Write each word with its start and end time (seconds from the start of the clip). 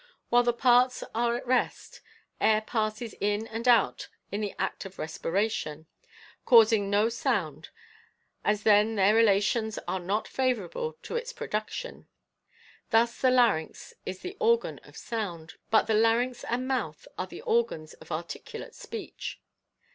While 0.31 0.41
the 0.41 0.51
parts 0.51 1.03
are 1.13 1.35
at 1.35 1.45
rest, 1.45 2.01
air 2.39 2.61
passes 2.61 3.13
in 3.21 3.45
and 3.45 3.67
out 3.67 4.09
in 4.31 4.41
the 4.41 4.55
act 4.57 4.83
of 4.83 4.97
respiration, 4.97 5.85
causing 6.43 6.89
no 6.89 7.07
sound, 7.07 7.69
as 8.43 8.63
then 8.63 8.95
their 8.95 9.13
relations 9.13 9.77
are 9.87 9.99
not 9.99 10.27
favorable 10.27 10.93
to 11.03 11.15
its 11.15 11.31
production. 11.33 12.07
Thus 12.89 13.21
the 13.21 13.29
larynx 13.29 13.93
is 14.03 14.21
the 14.21 14.35
organ 14.39 14.79
of 14.79 14.97
sound; 14.97 15.53
but 15.69 15.85
the 15.85 15.93
larynx 15.93 16.43
and 16.45 16.67
mouth 16.67 17.07
are 17.19 17.27
the 17.27 17.43
organs 17.43 17.93
of 17.93 18.11
articulate 18.11 18.73
speech. 18.73 19.39